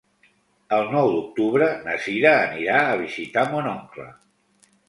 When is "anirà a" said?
2.47-2.99